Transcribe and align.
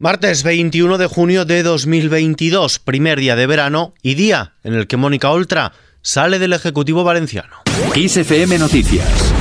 Martes 0.00 0.44
21 0.44 0.96
de 0.96 1.08
junio 1.08 1.44
de 1.44 1.64
2022, 1.64 2.78
primer 2.78 3.18
día 3.18 3.34
de 3.34 3.48
verano 3.48 3.94
y 4.00 4.14
día 4.14 4.52
en 4.62 4.74
el 4.74 4.86
que 4.86 4.96
Mónica 4.96 5.28
Oltra 5.30 5.72
sale 6.02 6.38
del 6.38 6.52
Ejecutivo 6.52 7.02
Valenciano. 7.02 7.56
XFM 7.96 8.60
Noticias. 8.60 9.34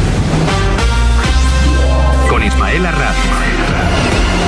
Con 2.28 2.44
Ismael 2.44 2.88
Arranz. 2.88 3.57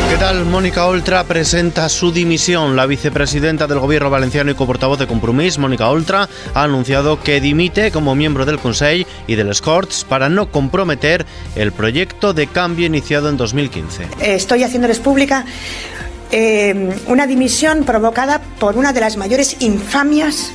¿Qué 0.09 0.17
tal? 0.17 0.43
Mónica 0.45 0.87
Oltra 0.87 1.23
presenta 1.23 1.87
su 1.87 2.11
dimisión. 2.11 2.75
La 2.75 2.87
vicepresidenta 2.87 3.67
del 3.67 3.77
Gobierno 3.77 4.09
valenciano 4.09 4.49
y 4.49 4.55
coportavoz 4.55 4.97
de 4.97 5.05
Compromís, 5.05 5.59
Mónica 5.59 5.87
Oltra, 5.87 6.27
ha 6.55 6.63
anunciado 6.63 7.21
que 7.21 7.39
dimite 7.39 7.91
como 7.91 8.15
miembro 8.15 8.43
del 8.47 8.57
Consejo 8.57 9.07
y 9.27 9.35
del 9.35 9.49
Escorts 9.49 10.03
para 10.03 10.27
no 10.27 10.51
comprometer 10.51 11.27
el 11.55 11.71
proyecto 11.71 12.33
de 12.33 12.47
cambio 12.47 12.87
iniciado 12.87 13.29
en 13.29 13.37
2015. 13.37 14.07
Estoy 14.19 14.63
haciéndoles 14.63 14.97
pública 14.97 15.45
eh, 16.31 16.89
una 17.05 17.27
dimisión 17.27 17.83
provocada 17.83 18.41
por 18.59 18.77
una 18.77 18.93
de 18.93 19.01
las 19.01 19.15
mayores 19.15 19.57
infamias 19.61 20.51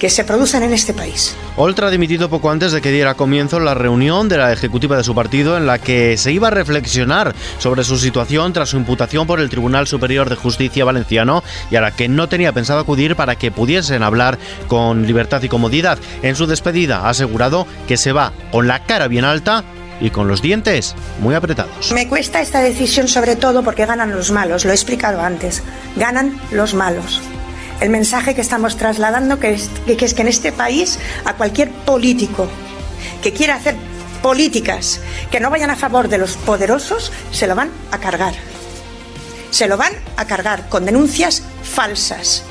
que 0.00 0.10
se 0.10 0.24
producen 0.24 0.64
en 0.64 0.72
este 0.72 0.94
país. 0.94 1.36
Oltra 1.56 1.86
ha 1.86 1.90
dimitido 1.90 2.30
poco 2.30 2.50
antes 2.50 2.72
de 2.72 2.80
que 2.80 2.90
diera 2.90 3.14
comienzo 3.14 3.60
la 3.60 3.74
reunión 3.74 4.28
de 4.28 4.38
la 4.38 4.50
ejecutiva 4.52 4.96
de 4.96 5.04
su 5.04 5.14
partido 5.14 5.58
en 5.58 5.66
la 5.66 5.78
que 5.78 6.16
se 6.16 6.32
iba 6.32 6.48
a 6.48 6.50
reflexionar 6.50 7.34
sobre 7.58 7.84
su 7.84 7.98
situación 7.98 8.52
tras 8.54 8.70
su 8.70 8.78
imputación 8.78 9.26
por 9.26 9.40
el 9.40 9.50
Tribunal 9.50 9.86
Superior 9.86 10.30
de 10.30 10.36
Justicia 10.36 10.86
valenciano 10.86 11.44
y 11.70 11.76
a 11.76 11.82
la 11.82 11.94
que 11.94 12.08
no 12.08 12.28
tenía 12.28 12.52
pensado 12.52 12.80
acudir 12.80 13.14
para 13.14 13.36
que 13.36 13.52
pudiesen 13.52 14.02
hablar 14.02 14.38
con 14.68 15.06
libertad 15.06 15.42
y 15.42 15.48
comodidad. 15.48 15.98
En 16.22 16.34
su 16.34 16.46
despedida 16.46 17.00
ha 17.00 17.10
asegurado 17.10 17.66
que 17.86 17.98
se 17.98 18.12
va 18.12 18.32
con 18.50 18.66
la 18.66 18.84
cara 18.86 19.06
bien 19.06 19.26
alta 19.26 19.64
y 20.00 20.08
con 20.08 20.28
los 20.28 20.40
dientes 20.40 20.94
muy 21.20 21.34
apretados. 21.34 21.92
Me 21.92 22.08
cuesta 22.08 22.40
esta 22.40 22.60
decisión 22.60 23.06
sobre 23.06 23.36
todo 23.36 23.62
porque 23.62 23.84
ganan 23.84 24.12
los 24.12 24.30
malos, 24.30 24.64
lo 24.64 24.70
he 24.70 24.74
explicado 24.74 25.20
antes, 25.20 25.62
ganan 25.96 26.40
los 26.50 26.72
malos. 26.72 27.20
El 27.80 27.88
mensaje 27.90 28.34
que 28.34 28.42
estamos 28.42 28.76
trasladando 28.76 29.38
que 29.38 29.54
es, 29.54 29.70
que 29.86 30.04
es 30.04 30.14
que 30.14 30.22
en 30.22 30.28
este 30.28 30.52
país 30.52 30.98
a 31.24 31.34
cualquier 31.34 31.70
político 31.70 32.46
que 33.22 33.32
quiera 33.32 33.54
hacer 33.54 33.74
políticas 34.22 35.00
que 35.30 35.40
no 35.40 35.48
vayan 35.50 35.70
a 35.70 35.76
favor 35.76 36.08
de 36.08 36.18
los 36.18 36.36
poderosos, 36.36 37.10
se 37.32 37.46
lo 37.46 37.54
van 37.54 37.70
a 37.90 37.98
cargar. 37.98 38.34
Se 39.50 39.66
lo 39.66 39.76
van 39.76 39.92
a 40.16 40.26
cargar 40.26 40.68
con 40.68 40.84
denuncias 40.84 41.42
falsas, 41.62 42.44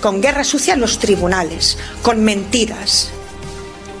con 0.00 0.22
guerra 0.22 0.44
sucia 0.44 0.74
en 0.74 0.80
los 0.80 0.98
tribunales, 0.98 1.78
con 2.02 2.24
mentiras. 2.24 3.10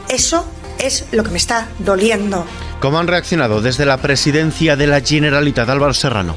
Eso 0.08 0.50
es 0.78 1.04
lo 1.12 1.22
que 1.22 1.30
me 1.30 1.38
está 1.38 1.68
doliendo. 1.78 2.46
¿Cómo 2.80 2.98
han 2.98 3.06
reaccionado 3.06 3.60
desde 3.60 3.84
la 3.84 3.98
presidencia 3.98 4.76
de 4.76 4.86
la 4.86 5.02
Generalitat 5.02 5.68
Álvaro 5.68 5.92
Serrano? 5.92 6.34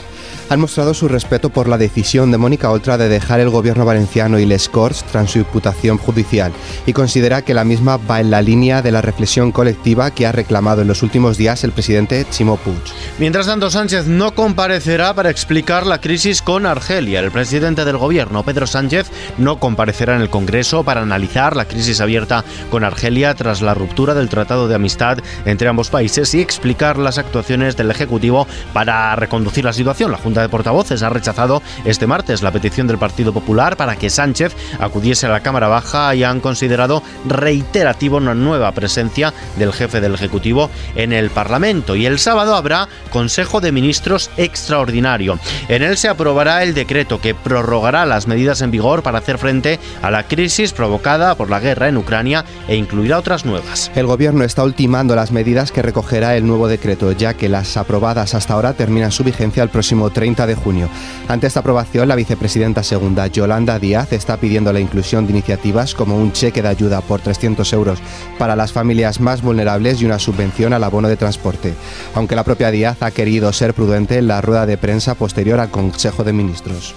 Han 0.49 0.59
mostrado 0.59 0.93
su 0.93 1.07
respeto 1.07 1.49
por 1.49 1.67
la 1.67 1.77
decisión 1.77 2.31
de 2.31 2.37
Mónica 2.37 2.69
Oltra 2.71 2.97
de 2.97 3.09
dejar 3.09 3.39
el 3.39 3.49
gobierno 3.49 3.85
valenciano 3.85 4.39
y 4.39 4.45
les 4.45 4.69
Corts 4.69 5.03
tras 5.03 5.31
su 5.31 5.39
imputación 5.39 5.97
judicial 5.97 6.51
y 6.85 6.93
considera 6.93 7.41
que 7.41 7.53
la 7.53 7.63
misma 7.63 7.97
va 7.97 8.19
en 8.19 8.31
la 8.31 8.41
línea 8.41 8.81
de 8.81 8.91
la 8.91 9.01
reflexión 9.01 9.51
colectiva 9.51 10.11
que 10.11 10.27
ha 10.27 10.31
reclamado 10.31 10.81
en 10.81 10.87
los 10.87 11.03
últimos 11.03 11.37
días 11.37 11.63
el 11.63 11.71
presidente 11.71 12.25
Chimo 12.29 12.57
Puig. 12.57 12.77
Mientras 13.19 13.45
tanto, 13.45 13.69
Sánchez 13.69 14.07
no 14.07 14.35
comparecerá 14.35 15.13
para 15.13 15.29
explicar 15.29 15.85
la 15.85 16.01
crisis 16.01 16.41
con 16.41 16.65
Argelia. 16.65 17.19
El 17.19 17.31
presidente 17.31 17.85
del 17.85 17.97
gobierno, 17.97 18.43
Pedro 18.43 18.67
Sánchez, 18.67 19.09
no 19.37 19.59
comparecerá 19.59 20.15
en 20.15 20.21
el 20.21 20.29
Congreso 20.29 20.83
para 20.83 21.01
analizar 21.01 21.55
la 21.55 21.65
crisis 21.65 22.01
abierta 22.01 22.43
con 22.69 22.83
Argelia 22.83 23.33
tras 23.33 23.61
la 23.61 23.73
ruptura 23.73 24.13
del 24.13 24.29
Tratado 24.29 24.67
de 24.67 24.75
Amistad 24.75 25.19
entre 25.45 25.67
ambos 25.67 25.89
países 25.89 26.33
y 26.33 26.41
explicar 26.41 26.97
las 26.97 27.17
actuaciones 27.17 27.77
del 27.77 27.91
Ejecutivo 27.91 28.47
para 28.73 29.15
reconducir 29.15 29.65
la 29.65 29.73
situación. 29.73 30.11
La 30.11 30.17
Junta 30.17 30.42
de 30.43 30.49
Portavoces 30.49 31.01
ha 31.03 31.09
rechazado 31.09 31.61
este 31.85 32.07
martes 32.07 32.41
la 32.41 32.51
petición 32.51 32.87
del 32.87 32.97
Partido 32.97 33.33
Popular 33.33 33.77
para 33.77 33.95
que 33.95 34.09
Sánchez 34.09 34.55
acudiese 34.79 35.25
a 35.25 35.29
la 35.29 35.39
Cámara 35.39 35.67
Baja 35.67 36.13
y 36.13 36.23
han 36.23 36.39
considerado 36.39 37.01
reiterativo 37.25 38.17
una 38.17 38.35
nueva 38.35 38.71
presencia 38.71 39.33
del 39.57 39.73
jefe 39.73 40.01
del 40.01 40.13
Ejecutivo 40.13 40.69
en 40.95 41.13
el 41.13 41.29
Parlamento. 41.29 41.95
Y 41.95 42.05
el 42.05 42.19
sábado 42.19 42.55
habrá 42.55 42.87
Consejo 43.09 43.61
de 43.61 43.71
Ministros 43.71 44.29
extraordinario. 44.37 45.39
En 45.67 45.83
él 45.83 45.97
se 45.97 46.09
aprobará 46.09 46.63
el 46.63 46.73
decreto 46.73 47.19
que 47.19 47.35
prorrogará 47.35 48.05
las 48.05 48.27
medidas 48.27 48.61
en 48.61 48.71
vigor 48.71 49.03
para 49.03 49.19
hacer 49.19 49.37
frente 49.37 49.79
a 50.01 50.11
la 50.11 50.27
crisis 50.27 50.73
provocada 50.73 51.35
por 51.35 51.49
la 51.49 51.59
guerra 51.59 51.87
en 51.87 51.97
Ucrania 51.97 52.45
e 52.67 52.75
incluirá 52.75 53.17
otras 53.19 53.45
nuevas. 53.45 53.91
El 53.95 54.05
gobierno 54.05 54.43
está 54.43 54.63
ultimando 54.63 55.15
las 55.15 55.31
medidas 55.31 55.71
que 55.71 55.81
recogerá 55.81 56.35
el 56.35 56.45
nuevo 56.45 56.67
decreto, 56.67 57.11
ya 57.11 57.33
que 57.33 57.49
las 57.49 57.77
aprobadas 57.77 58.33
hasta 58.33 58.53
ahora 58.53 58.73
terminan 58.73 59.11
su 59.11 59.23
vigencia 59.23 59.63
el 59.63 59.69
próximo 59.69 60.09
30 60.23 60.47
de 60.47 60.55
junio. 60.55 60.87
Ante 61.27 61.47
esta 61.47 61.59
aprobación, 61.59 62.07
la 62.07 62.15
vicepresidenta 62.15 62.81
segunda, 62.81 63.27
Yolanda 63.27 63.77
Díaz, 63.77 64.13
está 64.13 64.37
pidiendo 64.37 64.71
la 64.71 64.79
inclusión 64.79 65.25
de 65.25 65.33
iniciativas 65.33 65.93
como 65.93 66.15
un 66.15 66.31
cheque 66.31 66.61
de 66.61 66.69
ayuda 66.69 67.01
por 67.01 67.19
300 67.19 67.73
euros 67.73 67.99
para 68.39 68.55
las 68.55 68.71
familias 68.71 69.19
más 69.19 69.41
vulnerables 69.41 70.01
y 70.01 70.05
una 70.05 70.19
subvención 70.19 70.71
al 70.71 70.85
abono 70.85 71.09
de 71.09 71.17
transporte, 71.17 71.73
aunque 72.13 72.37
la 72.37 72.45
propia 72.45 72.71
Díaz 72.71 73.01
ha 73.01 73.11
querido 73.11 73.51
ser 73.51 73.73
prudente 73.73 74.17
en 74.17 74.27
la 74.27 74.39
rueda 74.39 74.65
de 74.65 74.77
prensa 74.77 75.13
posterior 75.15 75.59
al 75.59 75.71
Consejo 75.71 76.23
de 76.23 76.31
Ministros 76.31 76.95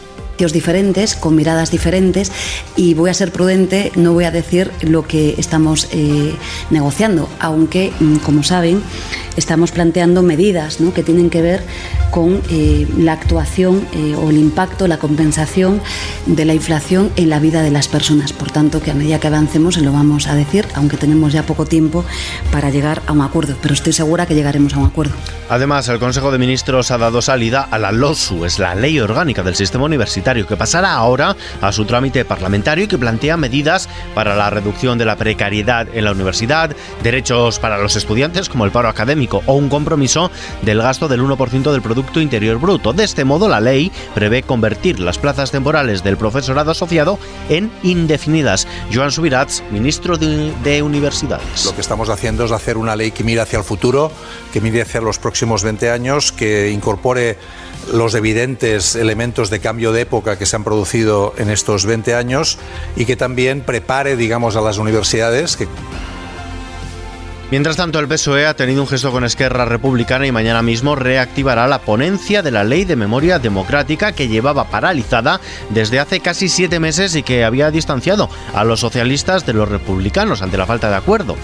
diferentes, 0.53 1.15
con 1.15 1.35
miradas 1.35 1.71
diferentes 1.71 2.33
y 2.77 2.95
voy 2.95 3.11
a 3.11 3.15
ser 3.15 3.33
prudente, 3.33 3.93
no 3.97 4.13
voy 4.13 4.25
a 4.25 4.31
decir 4.31 4.71
lo 4.83 5.07
que 5.07 5.35
estamos 5.39 5.89
eh, 5.93 6.35
negociando, 6.71 7.29
aunque, 7.41 7.93
mm, 8.01 8.17
como 8.17 8.43
saben, 8.43 8.83
estamos 9.37 9.71
planteando 9.71 10.23
medidas 10.23 10.79
que 10.95 11.03
tienen 11.03 11.31
que 11.31 11.43
ver 11.43 11.63
con 12.11 12.41
eh, 12.51 12.87
la 12.97 13.13
actuación 13.13 13.87
eh, 13.93 14.15
o 14.15 14.31
el 14.31 14.39
impacto, 14.39 14.87
la 14.87 14.99
compensación 14.99 15.81
de 16.27 16.45
la 16.45 16.55
inflación 16.55 17.11
en 17.17 17.31
la 17.31 17.39
vida 17.39 17.63
de 17.63 17.71
las 17.71 17.89
personas. 17.89 18.33
Por 18.33 18.51
tanto, 18.51 18.81
que 18.81 18.91
a 18.91 18.95
medida 18.95 19.19
que 19.21 19.27
avancemos 19.27 19.75
se 19.75 19.83
lo 19.83 19.93
vamos 19.93 20.29
a 20.29 20.35
decir, 20.35 20.67
aunque 20.75 20.97
tenemos 20.97 21.33
ya 21.33 21.45
poco 21.45 21.67
tiempo 21.67 22.05
para 22.51 22.71
llegar 22.71 23.03
a 23.07 23.13
un 23.13 23.21
acuerdo, 23.21 23.57
pero 23.61 23.75
estoy 23.75 23.93
segura 23.93 24.27
que 24.27 24.35
llegaremos 24.35 24.75
a 24.75 24.79
un 24.79 24.87
acuerdo. 24.87 25.15
Además, 25.49 25.89
el 25.89 25.99
Consejo 25.99 26.33
de 26.33 26.39
Ministros 26.39 26.91
ha 26.91 26.99
dado 26.99 27.23
salida 27.23 27.63
a 27.71 27.79
la 27.79 27.93
LOSU, 27.93 28.45
es 28.45 28.59
la 28.59 28.75
Ley 28.75 28.99
Orgánica 28.99 29.43
del 29.43 29.55
Sistema 29.55 29.85
Universitario, 29.85 30.26
que 30.27 30.57
pasará 30.57 30.95
ahora 30.95 31.37
a 31.61 31.71
su 31.71 31.85
trámite 31.85 32.25
parlamentario 32.25 32.85
y 32.85 32.89
que 32.89 32.99
plantea 32.99 33.37
medidas 33.37 33.89
para 34.13 34.35
la 34.35 34.51
reducción 34.51 34.99
de 34.99 35.05
la 35.05 35.15
precariedad 35.15 35.87
en 35.95 36.05
la 36.05 36.11
universidad, 36.11 36.75
derechos 37.05 37.61
para 37.61 37.79
los 37.79 37.95
estudiantes 37.95 38.49
como 38.49 38.65
el 38.65 38.73
paro 38.73 38.89
académico 38.89 39.45
o 39.47 39.55
un 39.55 39.69
compromiso 39.69 40.33
del 40.63 40.83
gasto 40.83 41.07
del 41.07 41.23
1% 41.23 41.71
del 41.71 41.81
Producto 41.81 42.21
Interior 42.21 42.59
Bruto. 42.59 42.93
De 42.93 43.05
este 43.05 43.25
modo, 43.25 43.49
la 43.49 43.61
ley 43.61 43.93
prevé 44.17 44.43
convertir 44.43 44.99
las 44.99 45.17
plazas 45.17 45.53
temporales 45.53 46.03
del 46.03 46.17
profesorado 46.17 46.73
asociado 46.73 47.21
en 47.49 47.71
indefinidas. 47.85 48.67
Joan 48.93 49.13
Subirats, 49.13 49.63
ministro 49.71 50.17
de, 50.17 50.53
de 50.65 50.83
Universidades. 50.83 51.65
Lo 51.65 51.75
que 51.75 51.83
estamos 51.83 52.09
haciendo 52.09 52.45
es 52.45 52.51
hacer 52.51 52.77
una 52.77 52.97
ley 52.97 53.13
que 53.13 53.23
mire 53.23 53.43
hacia 53.43 53.61
el 53.61 53.65
futuro, 53.65 54.11
que 54.53 54.61
mire 54.61 54.83
hacia 54.83 55.01
los 55.01 55.21
próximos 55.21 55.63
20 55.63 55.89
años, 55.89 56.33
que 56.33 56.73
incorpore 56.73 57.39
los 57.93 58.15
evidentes 58.15 58.97
elementos 58.97 59.51
de 59.51 59.61
cambio 59.61 59.93
de 59.93 60.03
época 60.03 60.39
que 60.39 60.47
se 60.47 60.57
han 60.57 60.65
producido 60.65 61.35
en 61.39 61.51
estos 61.51 61.87
20 61.87 62.15
años 62.15 62.59
y 62.97 63.05
que 63.05 63.17
también 63.17 63.61
prepare, 63.61 64.17
digamos, 64.17 64.57
a 64.57 64.61
las 64.61 64.79
universidades 64.79 65.57
que 65.57 65.69
Mientras 67.49 67.77
tanto, 67.77 68.01
el 68.01 68.09
PSOE 68.09 68.45
ha 68.45 68.57
tenido 68.57 68.83
un 68.83 68.89
gesto 68.89 69.13
con 69.13 69.23
Esquerra 69.23 69.65
Republicana 69.67 70.27
y 70.27 70.33
mañana 70.33 70.63
mismo 70.63 70.97
reactivará 70.97 71.69
la 71.69 71.79
ponencia 71.79 72.43
de 72.43 72.51
la 72.51 72.65
Ley 72.65 72.85
de 72.85 72.97
Memoria 72.97 73.39
Democrática 73.39 74.11
que 74.11 74.27
llevaba 74.27 74.65
paralizada 74.65 75.41
desde 75.71 76.01
hace 76.01 76.19
casi 76.19 76.49
siete 76.49 76.81
meses 76.81 77.15
y 77.15 77.23
que 77.23 77.45
había 77.45 77.71
distanciado 77.71 78.29
a 78.53 78.65
los 78.65 78.81
socialistas 78.81 79.47
de 79.47 79.53
los 79.53 79.69
republicanos 79.69 80.43
ante 80.43 80.59
la 80.59 80.67
falta 80.67 80.91
de 80.91 80.97
acuerdo. 80.97 81.37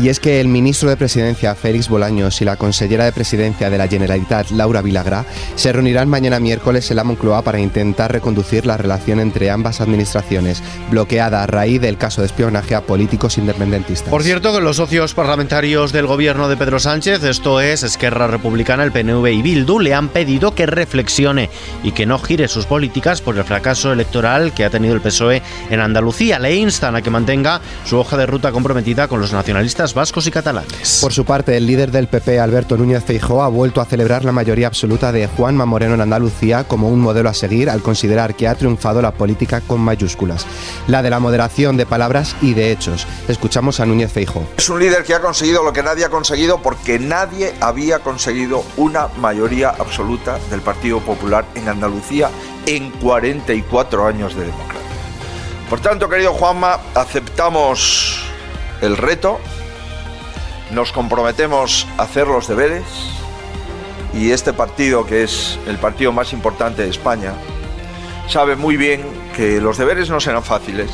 Y 0.00 0.08
es 0.08 0.18
que 0.18 0.40
el 0.40 0.48
ministro 0.48 0.90
de 0.90 0.96
Presidencia, 0.96 1.54
Félix 1.54 1.88
Bolaños, 1.88 2.40
y 2.42 2.44
la 2.44 2.56
consellera 2.56 3.04
de 3.04 3.12
Presidencia 3.12 3.70
de 3.70 3.78
la 3.78 3.86
Generalitat, 3.86 4.50
Laura 4.50 4.82
Vilagrá, 4.82 5.24
se 5.54 5.72
reunirán 5.72 6.08
mañana 6.08 6.40
miércoles 6.40 6.90
en 6.90 6.96
la 6.96 7.04
Moncloa 7.04 7.42
para 7.42 7.60
intentar 7.60 8.10
reconducir 8.10 8.66
la 8.66 8.76
relación 8.76 9.20
entre 9.20 9.50
ambas 9.50 9.80
administraciones, 9.80 10.64
bloqueada 10.90 11.44
a 11.44 11.46
raíz 11.46 11.80
del 11.80 11.96
caso 11.96 12.22
de 12.22 12.26
espionaje 12.26 12.74
a 12.74 12.80
políticos 12.80 13.38
independentistas. 13.38 14.10
Por 14.10 14.24
cierto, 14.24 14.52
que 14.52 14.60
los 14.60 14.78
socios 14.78 15.14
parlamentarios 15.14 15.43
parlamentarios 15.44 15.92
del 15.92 16.06
gobierno 16.06 16.48
de 16.48 16.56
Pedro 16.56 16.78
Sánchez, 16.78 17.22
esto 17.22 17.60
es 17.60 17.82
Esquerra 17.82 18.26
Republicana, 18.26 18.82
el 18.82 18.92
PNV 18.92 19.26
y 19.26 19.42
Bildu, 19.42 19.78
le 19.78 19.92
han 19.92 20.08
pedido 20.08 20.54
que 20.54 20.64
reflexione 20.64 21.50
y 21.82 21.92
que 21.92 22.06
no 22.06 22.18
gire 22.18 22.48
sus 22.48 22.64
políticas 22.64 23.20
por 23.20 23.36
el 23.36 23.44
fracaso 23.44 23.92
electoral 23.92 24.54
que 24.54 24.64
ha 24.64 24.70
tenido 24.70 24.94
el 24.94 25.02
PSOE 25.02 25.42
en 25.68 25.80
Andalucía. 25.80 26.38
Le 26.38 26.54
instan 26.54 26.96
a 26.96 27.02
que 27.02 27.10
mantenga 27.10 27.60
su 27.84 27.98
hoja 27.98 28.16
de 28.16 28.24
ruta 28.24 28.52
comprometida 28.52 29.06
con 29.06 29.20
los 29.20 29.34
nacionalistas 29.34 29.92
vascos 29.92 30.26
y 30.26 30.30
catalanes. 30.30 31.00
Por 31.02 31.12
su 31.12 31.26
parte, 31.26 31.58
el 31.58 31.66
líder 31.66 31.90
del 31.90 32.06
PP, 32.06 32.40
Alberto 32.40 32.78
Núñez 32.78 33.04
Feijóo, 33.04 33.42
ha 33.42 33.48
vuelto 33.48 33.82
a 33.82 33.84
celebrar 33.84 34.24
la 34.24 34.32
mayoría 34.32 34.68
absoluta 34.68 35.12
de 35.12 35.26
Juanma 35.26 35.66
Moreno 35.66 35.92
en 35.92 36.00
Andalucía 36.00 36.64
como 36.64 36.88
un 36.88 37.00
modelo 37.00 37.28
a 37.28 37.34
seguir 37.34 37.68
al 37.68 37.82
considerar 37.82 38.34
que 38.34 38.48
ha 38.48 38.54
triunfado 38.54 39.02
la 39.02 39.12
política 39.12 39.60
con 39.60 39.82
mayúsculas, 39.82 40.46
la 40.86 41.02
de 41.02 41.10
la 41.10 41.20
moderación 41.20 41.76
de 41.76 41.84
palabras 41.84 42.34
y 42.40 42.54
de 42.54 42.72
hechos. 42.72 43.06
Escuchamos 43.28 43.80
a 43.80 43.84
Núñez 43.84 44.10
Feijóo. 44.10 44.46
Es 44.56 44.70
un 44.70 44.80
líder 44.80 45.04
que 45.04 45.12
ha 45.12 45.20
conseguido 45.34 45.64
lo 45.64 45.72
que 45.72 45.82
nadie 45.82 46.04
ha 46.04 46.10
conseguido 46.10 46.62
porque 46.62 47.00
nadie 47.00 47.56
había 47.60 47.98
conseguido 47.98 48.64
una 48.76 49.08
mayoría 49.16 49.70
absoluta 49.70 50.38
del 50.48 50.60
Partido 50.60 51.00
Popular 51.00 51.44
en 51.56 51.68
Andalucía 51.68 52.30
en 52.66 52.92
44 52.92 54.06
años 54.06 54.36
de 54.36 54.44
democracia. 54.44 54.88
Por 55.68 55.80
tanto, 55.80 56.08
querido 56.08 56.34
Juanma, 56.34 56.78
aceptamos 56.94 58.20
el 58.80 58.96
reto, 58.96 59.40
nos 60.70 60.92
comprometemos 60.92 61.88
a 61.98 62.04
hacer 62.04 62.28
los 62.28 62.46
deberes 62.46 62.84
y 64.12 64.30
este 64.30 64.52
partido, 64.52 65.04
que 65.04 65.24
es 65.24 65.58
el 65.66 65.78
partido 65.78 66.12
más 66.12 66.32
importante 66.32 66.82
de 66.82 66.90
España, 66.90 67.32
sabe 68.28 68.54
muy 68.54 68.76
bien 68.76 69.02
que 69.34 69.60
los 69.60 69.78
deberes 69.78 70.10
no 70.10 70.20
serán 70.20 70.44
fáciles, 70.44 70.90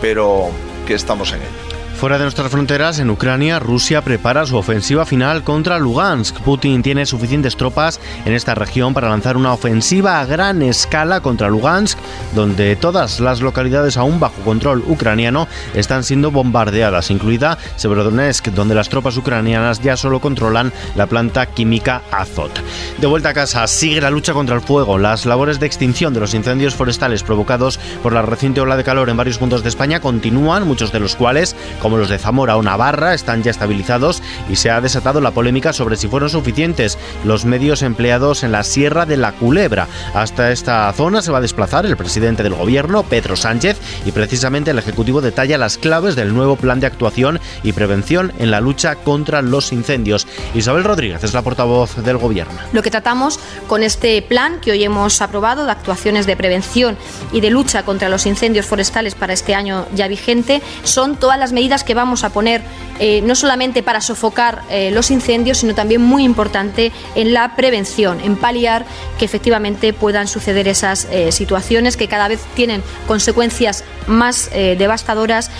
pero 0.00 0.50
que 0.88 0.94
estamos 0.94 1.30
en 1.30 1.42
ello. 1.42 1.63
Fuera 1.94 2.18
de 2.18 2.24
nuestras 2.24 2.50
fronteras, 2.50 2.98
en 2.98 3.08
Ucrania, 3.08 3.60
Rusia 3.60 4.02
prepara 4.02 4.44
su 4.44 4.56
ofensiva 4.56 5.06
final 5.06 5.42
contra 5.42 5.78
Lugansk. 5.78 6.38
Putin 6.40 6.82
tiene 6.82 7.06
suficientes 7.06 7.56
tropas 7.56 7.98
en 8.26 8.34
esta 8.34 8.54
región 8.54 8.92
para 8.92 9.08
lanzar 9.08 9.36
una 9.36 9.52
ofensiva 9.52 10.20
a 10.20 10.26
gran 10.26 10.60
escala 10.60 11.20
contra 11.20 11.48
Lugansk, 11.48 11.96
donde 12.34 12.76
todas 12.76 13.20
las 13.20 13.40
localidades 13.40 13.96
aún 13.96 14.20
bajo 14.20 14.42
control 14.42 14.84
ucraniano 14.86 15.48
están 15.72 16.04
siendo 16.04 16.30
bombardeadas, 16.30 17.10
incluida 17.10 17.58
Severodonetsk, 17.76 18.48
donde 18.48 18.74
las 18.74 18.88
tropas 18.88 19.16
ucranianas 19.16 19.80
ya 19.80 19.96
solo 19.96 20.20
controlan 20.20 20.72
la 20.96 21.06
planta 21.06 21.46
química 21.46 22.02
Azot. 22.10 22.60
De 22.98 23.06
vuelta 23.06 23.30
a 23.30 23.34
casa, 23.34 23.66
sigue 23.66 24.00
la 24.00 24.10
lucha 24.10 24.34
contra 24.34 24.56
el 24.56 24.62
fuego. 24.62 24.98
Las 24.98 25.24
labores 25.26 25.58
de 25.58 25.66
extinción 25.66 26.12
de 26.12 26.20
los 26.20 26.34
incendios 26.34 26.74
forestales 26.74 27.22
provocados 27.22 27.78
por 28.02 28.12
la 28.12 28.22
reciente 28.22 28.60
ola 28.60 28.76
de 28.76 28.84
calor 28.84 29.08
en 29.08 29.16
varios 29.16 29.38
puntos 29.38 29.62
de 29.62 29.68
España 29.70 30.00
continúan, 30.00 30.66
muchos 30.66 30.92
de 30.92 31.00
los 31.00 31.16
cuales 31.16 31.56
como 31.84 31.98
los 31.98 32.08
de 32.08 32.18
Zamora 32.18 32.56
o 32.56 32.62
Navarra, 32.62 33.12
están 33.12 33.42
ya 33.42 33.50
estabilizados 33.50 34.22
y 34.48 34.56
se 34.56 34.70
ha 34.70 34.80
desatado 34.80 35.20
la 35.20 35.32
polémica 35.32 35.74
sobre 35.74 35.98
si 35.98 36.08
fueron 36.08 36.30
suficientes 36.30 36.96
los 37.24 37.44
medios 37.44 37.82
empleados 37.82 38.42
en 38.42 38.52
la 38.52 38.62
Sierra 38.62 39.04
de 39.04 39.18
la 39.18 39.32
Culebra. 39.32 39.86
Hasta 40.14 40.50
esta 40.50 40.90
zona 40.94 41.20
se 41.20 41.30
va 41.30 41.38
a 41.38 41.42
desplazar 41.42 41.84
el 41.84 41.98
presidente 41.98 42.42
del 42.42 42.54
gobierno, 42.54 43.02
Pedro 43.02 43.36
Sánchez, 43.36 43.76
y 44.06 44.12
precisamente 44.12 44.70
el 44.70 44.78
Ejecutivo 44.78 45.20
detalla 45.20 45.58
las 45.58 45.76
claves 45.76 46.16
del 46.16 46.32
nuevo 46.32 46.56
plan 46.56 46.80
de 46.80 46.86
actuación 46.86 47.38
y 47.62 47.74
prevención 47.74 48.32
en 48.38 48.50
la 48.50 48.62
lucha 48.62 48.94
contra 48.96 49.42
los 49.42 49.70
incendios. 49.70 50.26
Isabel 50.54 50.84
Rodríguez 50.84 51.22
es 51.22 51.34
la 51.34 51.42
portavoz 51.42 51.96
del 51.96 52.16
gobierno. 52.16 52.54
Lo 52.72 52.82
que 52.82 52.90
tratamos 52.90 53.38
con 53.66 53.82
este 53.82 54.22
plan 54.22 54.58
que 54.62 54.70
hoy 54.70 54.84
hemos 54.84 55.20
aprobado 55.20 55.66
de 55.66 55.72
actuaciones 55.72 56.24
de 56.24 56.34
prevención 56.34 56.96
y 57.30 57.42
de 57.42 57.50
lucha 57.50 57.82
contra 57.82 58.08
los 58.08 58.24
incendios 58.24 58.64
forestales 58.64 59.14
para 59.14 59.34
este 59.34 59.54
año 59.54 59.84
ya 59.94 60.08
vigente 60.08 60.62
son 60.84 61.16
todas 61.16 61.38
las 61.38 61.52
que 61.82 61.94
vamos 61.94 62.22
a 62.22 62.30
poner 62.30 62.62
eh, 63.00 63.22
no 63.22 63.34
solamente 63.34 63.82
para 63.82 64.00
sofocar 64.00 64.62
eh, 64.70 64.90
los 64.92 65.10
incendios, 65.10 65.58
sino 65.58 65.74
también 65.74 66.00
muy 66.00 66.22
importante 66.22 66.92
en 67.16 67.32
la 67.32 67.56
prevención, 67.56 68.20
en 68.20 68.36
paliar 68.36 68.84
que 69.18 69.24
efectivamente 69.24 69.92
puedan 69.92 70.28
suceder 70.28 70.68
esas 70.68 71.06
eh, 71.10 71.32
situaciones 71.32 71.96
que 71.96 72.06
cada 72.06 72.28
vez 72.28 72.40
tienen 72.54 72.82
consecuencias 73.08 73.82
más 74.06 74.50
devastadoras 74.52 75.50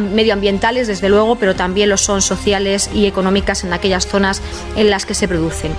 medioambientales, 0.00 0.88
desde 0.88 1.08
luego, 1.08 1.36
pero 1.36 1.54
también 1.54 1.88
lo 1.88 1.96
son 1.96 2.22
sociales 2.22 2.90
y 2.92 3.06
económicas 3.06 3.62
en 3.62 3.72
aquellas 3.72 4.08
zonas 4.08 4.42
en 4.76 4.90
las 4.90 5.06
que 5.06 5.14
se 5.14 5.28
producen. 5.28 5.72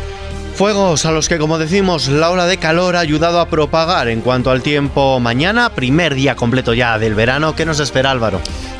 Fuegos 0.55 1.05
a 1.05 1.11
los 1.11 1.27
que, 1.27 1.37
como 1.37 1.57
decimos, 1.57 2.07
la 2.07 2.29
ola 2.29 2.45
de 2.45 2.57
calor 2.57 2.95
ha 2.95 3.01
ayudado 3.01 3.41
a 3.41 3.49
propagar 3.49 4.07
en 4.07 4.21
cuanto 4.21 4.51
al 4.51 4.61
tiempo 4.61 5.19
mañana, 5.19 5.71
primer 5.71 6.15
día 6.15 6.37
completo 6.37 6.73
ya 6.73 6.97
del 6.97 7.13
verano. 7.13 7.57
¿Qué 7.57 7.65
nos 7.65 7.81
espera 7.81 8.11
Álvaro? 8.11 8.39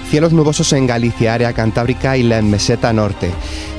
Cielos 0.09 0.33
nubosos 0.33 0.71
en 0.73 0.87
Galicia, 0.87 1.33
área 1.33 1.53
cantábrica 1.53 2.15
y 2.15 2.23
la 2.23 2.41
meseta 2.41 2.93
norte. 2.93 3.31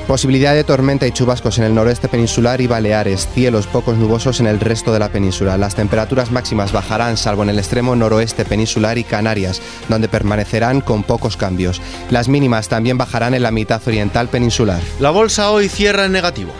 Posibilidad 0.07 0.53
de 0.53 0.63
tormenta 0.63 1.07
y 1.07 1.11
chubascos 1.11 1.57
en 1.57 1.65
el 1.65 1.75
noroeste 1.75 2.07
peninsular 2.07 2.61
y 2.61 2.67
Baleares, 2.67 3.27
cielos 3.33 3.67
pocos 3.67 3.97
nubosos 3.97 4.39
en 4.39 4.47
el 4.47 4.59
resto 4.59 4.93
de 4.93 4.99
la 4.99 5.09
península. 5.09 5.57
Las 5.57 5.75
temperaturas 5.75 6.31
máximas 6.31 6.71
bajarán 6.71 7.17
salvo 7.17 7.43
en 7.43 7.49
el 7.49 7.59
extremo 7.59 7.95
noroeste 7.95 8.45
peninsular 8.45 8.97
y 8.97 9.03
Canarias, 9.03 9.61
donde 9.89 10.07
permanecerán 10.07 10.81
con 10.81 11.03
pocos 11.03 11.35
cambios. 11.35 11.81
Las 12.09 12.29
mínimas 12.29 12.69
también 12.69 12.97
bajarán 12.97 13.33
en 13.33 13.43
la 13.43 13.51
mitad 13.51 13.81
oriental 13.85 14.29
peninsular. 14.29 14.81
La 14.99 15.09
bolsa 15.09 15.51
hoy 15.51 15.67
cierra 15.67 16.05
en 16.05 16.11
negativo. 16.11 16.53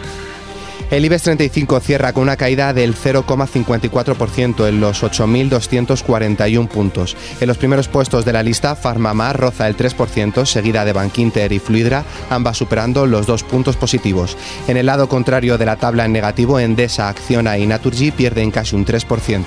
El 0.90 1.04
IBEX 1.04 1.24
35 1.24 1.82
cierra 1.82 2.14
con 2.14 2.24
una 2.24 2.38
caída 2.38 2.72
del 2.72 2.96
0,54% 2.96 4.70
en 4.70 4.80
los 4.80 5.04
8.241 5.04 6.68
puntos. 6.70 7.18
En 7.42 7.48
los 7.48 7.58
primeros 7.58 7.90
puestos 7.90 8.24
de 8.24 8.32
la 8.32 8.42
lista, 8.42 8.74
Farmamar 8.74 9.38
roza 9.38 9.68
el 9.68 9.76
3%, 9.76 10.46
seguida 10.46 10.86
de 10.86 10.94
Bankinter 10.94 11.52
y 11.52 11.60
Fluidra, 11.60 12.06
ambas 12.30 12.58
superando 12.58 13.06
los 13.06 13.28
dos 13.28 13.44
puntos 13.44 13.76
positivos. 13.76 14.38
En 14.70 14.78
el 14.78 14.86
lado 14.86 15.10
contrario 15.10 15.58
de 15.58 15.66
la 15.66 15.76
tabla 15.76 16.06
en 16.06 16.14
negativo, 16.14 16.58
Endesa, 16.58 17.10
Acciona 17.10 17.58
y 17.58 17.68
Naturgy 17.68 18.12
pierden 18.12 18.50
casi 18.50 18.78
un 18.78 18.86
3%. 18.86 19.44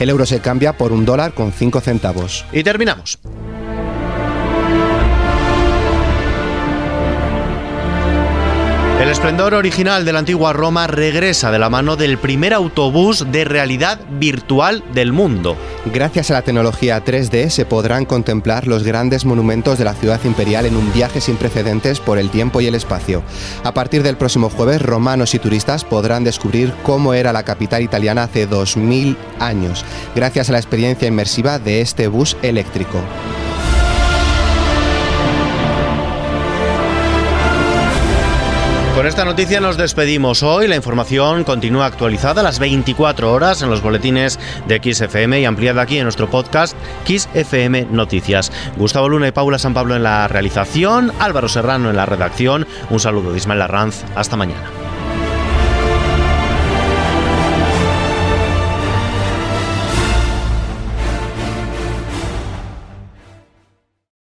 El 0.00 0.10
euro 0.10 0.26
se 0.26 0.40
cambia 0.40 0.76
por 0.76 0.90
un 0.90 1.04
dólar 1.04 1.34
con 1.34 1.52
5 1.52 1.80
centavos. 1.80 2.44
Y 2.52 2.64
terminamos. 2.64 3.20
El 9.00 9.08
esplendor 9.08 9.54
original 9.54 10.04
de 10.04 10.12
la 10.12 10.18
antigua 10.18 10.52
Roma 10.52 10.86
regresa 10.86 11.50
de 11.50 11.58
la 11.58 11.70
mano 11.70 11.96
del 11.96 12.18
primer 12.18 12.52
autobús 12.52 13.24
de 13.32 13.46
realidad 13.46 13.98
virtual 14.18 14.84
del 14.92 15.14
mundo. 15.14 15.56
Gracias 15.86 16.30
a 16.30 16.34
la 16.34 16.42
tecnología 16.42 17.02
3D 17.02 17.48
se 17.48 17.64
podrán 17.64 18.04
contemplar 18.04 18.66
los 18.66 18.82
grandes 18.82 19.24
monumentos 19.24 19.78
de 19.78 19.86
la 19.86 19.94
ciudad 19.94 20.22
imperial 20.24 20.66
en 20.66 20.76
un 20.76 20.92
viaje 20.92 21.22
sin 21.22 21.36
precedentes 21.36 21.98
por 21.98 22.18
el 22.18 22.28
tiempo 22.28 22.60
y 22.60 22.66
el 22.66 22.74
espacio. 22.74 23.22
A 23.64 23.72
partir 23.72 24.02
del 24.02 24.18
próximo 24.18 24.50
jueves, 24.50 24.82
romanos 24.82 25.34
y 25.34 25.38
turistas 25.38 25.82
podrán 25.82 26.22
descubrir 26.22 26.74
cómo 26.82 27.14
era 27.14 27.32
la 27.32 27.42
capital 27.42 27.80
italiana 27.80 28.24
hace 28.24 28.46
2000 28.46 29.16
años, 29.38 29.82
gracias 30.14 30.50
a 30.50 30.52
la 30.52 30.58
experiencia 30.58 31.08
inmersiva 31.08 31.58
de 31.58 31.80
este 31.80 32.06
bus 32.06 32.36
eléctrico. 32.42 33.00
Con 38.94 39.06
esta 39.06 39.24
noticia 39.24 39.60
nos 39.60 39.76
despedimos 39.76 40.42
hoy. 40.42 40.68
La 40.68 40.76
información 40.76 41.44
continúa 41.44 41.86
actualizada 41.86 42.40
a 42.40 42.44
las 42.44 42.58
24 42.58 43.32
horas 43.32 43.62
en 43.62 43.70
los 43.70 43.82
boletines 43.82 44.38
de 44.66 44.80
XFM 44.82 45.40
y 45.40 45.44
ampliada 45.44 45.82
aquí 45.82 45.96
en 45.98 46.04
nuestro 46.04 46.28
podcast 46.28 46.76
XFM 47.06 47.86
Noticias. 47.90 48.52
Gustavo 48.76 49.08
Luna 49.08 49.28
y 49.28 49.32
Paula 49.32 49.58
San 49.58 49.74
Pablo 49.74 49.96
en 49.96 50.02
la 50.02 50.28
realización, 50.28 51.12
Álvaro 51.18 51.48
Serrano 51.48 51.88
en 51.88 51.96
la 51.96 52.06
redacción. 52.06 52.66
Un 52.90 53.00
saludo 53.00 53.32
de 53.32 53.38
Ismael 53.38 53.62
Arranz. 53.62 54.04
Hasta 54.16 54.36
mañana. 54.36 54.79